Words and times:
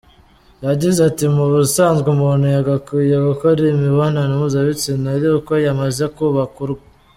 Yagize 0.65 0.99
ati: 1.09 1.25
“Mu 1.35 1.45
busanzwe 1.53 2.07
umuntu 2.15 2.45
yagakwiye 2.55 3.15
gukora 3.27 3.57
imibonano 3.73 4.31
mpuzabitsina 4.39 5.07
ari 5.15 5.27
uko 5.37 5.51
yamaze 5.65 6.03
kubaka 6.15 6.57
urwe. 6.65 6.83